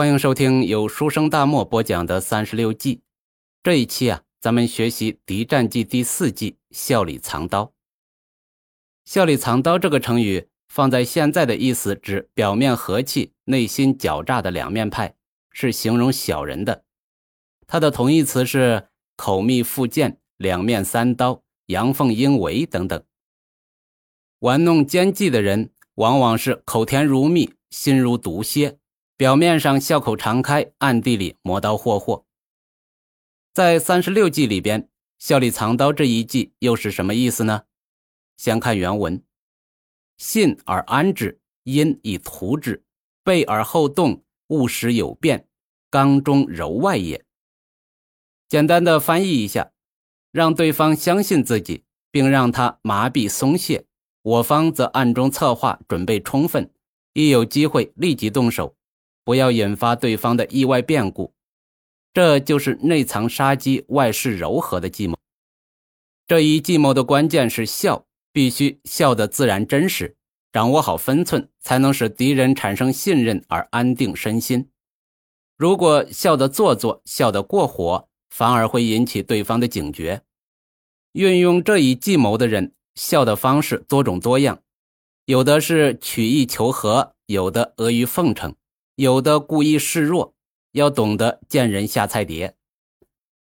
[0.00, 3.02] 欢迎收听由书生大漠播讲的三十六计。
[3.62, 7.74] 这一期啊，咱们学习《敌战记》第四计“笑里藏刀”。
[9.04, 15.14] 笑里藏刀这个成语放在现在的意思指表面和气、内心狡诈的两面派，
[15.52, 16.82] 是形容小人的。
[17.66, 23.04] 它的同义词是口蜜腹剑、两面三刀、阳奉阴违等等。
[24.38, 28.78] 玩弄奸计的人，往往是口甜如蜜，心如毒蝎。
[29.20, 32.24] 表面上笑口常开，暗地里磨刀霍霍。
[33.52, 34.88] 在三十六计里边，
[35.18, 37.64] 笑里藏刀这一计又是什么意思呢？
[38.38, 39.22] 先看原文：
[40.16, 42.82] 信而安之，因以图之，
[43.22, 45.46] 备而后动，务实有变，
[45.90, 47.22] 刚中柔外也。
[48.48, 49.70] 简单的翻译一下，
[50.32, 53.84] 让对方相信自己，并让他麻痹松懈；
[54.22, 56.72] 我方则暗中策划，准备充分，
[57.12, 58.74] 一有机会立即动手。
[59.30, 61.32] 不要引发对方的意外变故，
[62.12, 65.16] 这就是内藏杀机、外示柔和的计谋。
[66.26, 70.16] 这一计谋的关键是笑，必须笑得自然真实，
[70.52, 74.68] 掌握好分寸，才能使敌人产生信任而安定身心。
[75.56, 80.22] 如果笑得做作、笑得过火，反而会引起对方的警觉。
[81.12, 84.60] 运用这一计谋的人，笑的方式多种多样，
[85.26, 88.56] 有的是曲意求和，有的阿谀奉承。
[89.00, 90.34] 有的故意示弱，
[90.72, 92.54] 要懂得见人下菜碟。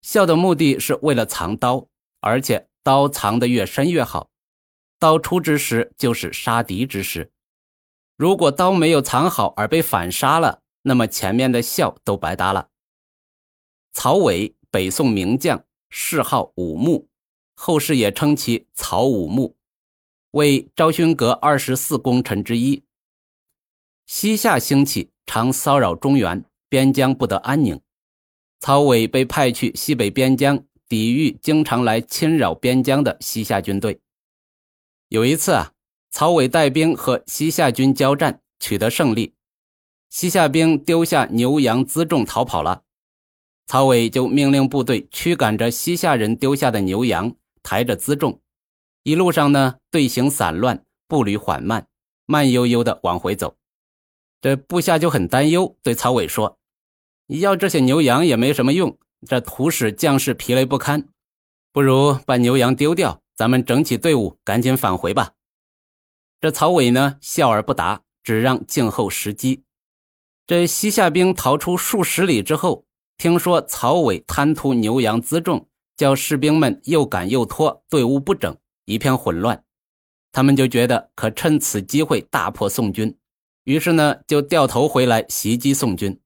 [0.03, 1.89] 笑的目的是为了藏刀，
[2.21, 4.29] 而且刀藏得越深越好。
[4.99, 7.33] 刀出之时就是杀敌之时，
[8.19, 12.69] 如果刀没有藏好而被反杀了，那么前面的笑都白搭了。
[13.95, 17.09] 曹伟，北宋名将，谥号武穆，
[17.55, 19.57] 后世也称其曹武穆，
[20.33, 22.85] 为昭勋阁二十四功臣之一。
[24.05, 25.11] 西夏兴起。
[25.33, 27.81] 常骚扰中原边疆，不得安宁。
[28.59, 34.01] 曹伟被派去西北边疆，抵御经常来侵扰边疆的西夏军队。
[35.09, 35.71] 有一次啊，
[36.11, 39.35] 曹伟带兵和西夏军交战，取得胜利。
[40.09, 42.83] 西夏兵丢下牛羊辎重逃跑了，
[43.69, 47.33] 曹伟就命令部队驱赶着西夏人丢下的牛羊，
[47.63, 48.41] 抬着辎重。
[49.05, 51.87] 一路上呢，队形散乱，步履缓慢，
[52.27, 53.55] 慢悠悠地往回走。
[54.41, 56.59] 这部下就很担忧，对曹伟说
[57.29, 61.09] ：“要这些牛羊也没什么用，这徒使将士疲累不堪，
[61.73, 65.33] 不如把牛羊丢掉，咱们整起队伍赶紧返回吧。”
[66.41, 69.65] 这曹伟呢，笑而不答，只让静候时机。
[70.47, 72.87] 这西夏兵逃出数十里之后，
[73.19, 75.69] 听说曹伟贪图牛羊辎重，
[75.99, 79.63] 叫士兵们又赶又拖，队伍不整，一片混乱。
[80.33, 83.15] 他们就觉得可趁此机会大破宋军。
[83.65, 86.21] 于是呢，就掉头回来袭击宋军。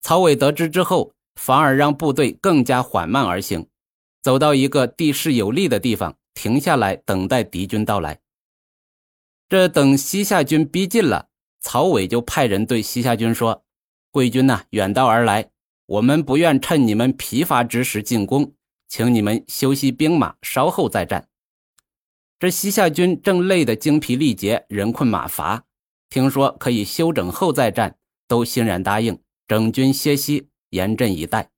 [0.00, 3.66] 曹伟得知之后，反而让部队更加缓慢而行，
[4.22, 8.20] 走到一个地势有利的地方，停下来等待敌军到来。
[9.48, 11.28] 这等西夏军逼近了，
[11.60, 13.64] 曹伟就派人对西夏军说
[14.10, 15.50] ：“贵军呐，远道而来，
[15.86, 18.54] 我们不愿趁你们疲乏之时进攻，
[18.88, 21.28] 请你们休息兵马，稍后再战。”
[22.40, 25.65] 这西夏军正累得精疲力竭，人困马乏。
[26.08, 31.50] 听说可以休整后再战，都欣然答应，整军歇息，严阵以待。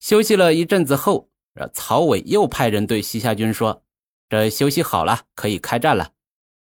[0.00, 1.28] 休息了一阵子后，
[1.72, 3.82] 曹伟又派人对西夏军说
[4.30, 6.12] ：“这休息好了，可以开战了。”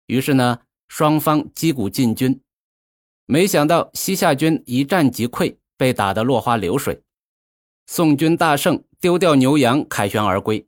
[0.06, 2.40] 于是呢，双方击鼓进军。
[3.26, 7.02] 没想到西夏军一战即溃，被打得落花流水。
[7.86, 10.66] 宋军大胜，丢掉牛羊，凯旋而归。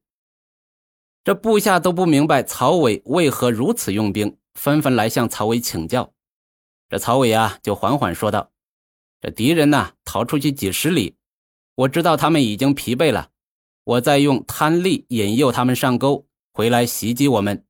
[1.22, 4.36] 这部下都不明白曹伟为何如此用兵。
[4.56, 6.12] 纷纷来向曹伟请教，
[6.88, 8.50] 这曹伟啊就缓缓说道
[9.20, 11.14] ：“这敌人呐逃出去几十里，
[11.74, 13.30] 我知道他们已经疲惫了，
[13.84, 17.64] 我再用贪利引诱他们上钩，回来袭击我们。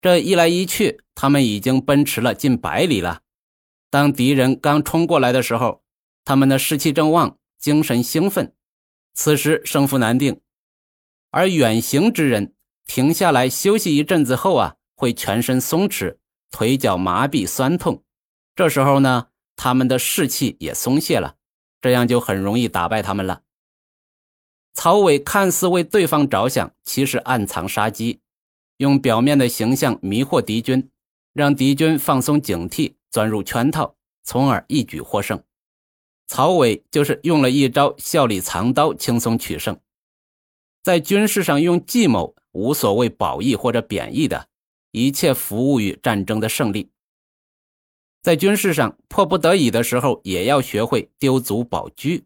[0.00, 3.22] 这一来一去，他们已经奔驰了近百里了。
[3.90, 5.82] 当敌人刚冲过来的时候，
[6.24, 8.54] 他们的士气正旺，精神兴奋，
[9.14, 10.40] 此时胜负难定。
[11.30, 12.54] 而远行之人
[12.86, 16.16] 停下来休息一阵子后啊。”会全身松弛，
[16.50, 18.02] 腿脚麻痹酸痛，
[18.56, 21.36] 这时候呢，他们的士气也松懈了，
[21.80, 23.42] 这样就很容易打败他们了。
[24.74, 28.18] 曹伟看似为对方着想，其实暗藏杀机，
[28.78, 30.90] 用表面的形象迷惑敌军，
[31.32, 33.94] 让敌军放松警惕，钻入圈套，
[34.24, 35.40] 从而一举获胜。
[36.26, 39.78] 曹伟就是用了一招笑里藏刀，轻松取胜。
[40.82, 44.48] 在军事上用计谋，无所谓褒义或者贬义的。
[44.90, 46.90] 一切服务于战争的胜利。
[48.22, 52.20] 在军事上迫不得已的时候，也要学会丢卒保车。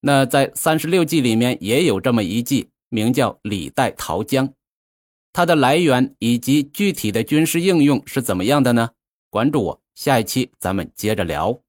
[0.00, 4.54] 那在三十六计里面也有这么一计，名叫李代桃僵。
[5.32, 8.90] 它的来源以及具体的军事应用是怎么样的呢？
[9.28, 11.60] 关注我，下一期咱们接着聊。